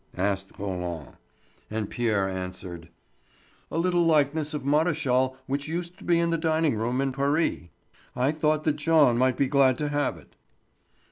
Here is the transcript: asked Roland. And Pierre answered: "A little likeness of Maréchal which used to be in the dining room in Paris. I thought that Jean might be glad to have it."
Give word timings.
asked 0.17 0.53
Roland. 0.57 1.09
And 1.69 1.87
Pierre 1.87 2.27
answered: 2.27 2.89
"A 3.69 3.77
little 3.77 4.01
likeness 4.03 4.55
of 4.55 4.63
Maréchal 4.63 5.35
which 5.45 5.67
used 5.67 5.99
to 5.99 6.03
be 6.03 6.17
in 6.19 6.31
the 6.31 6.39
dining 6.39 6.75
room 6.75 7.01
in 7.01 7.11
Paris. 7.11 7.65
I 8.15 8.31
thought 8.31 8.63
that 8.63 8.77
Jean 8.77 9.15
might 9.15 9.37
be 9.37 9.45
glad 9.45 9.77
to 9.77 9.89
have 9.89 10.17
it." 10.17 10.35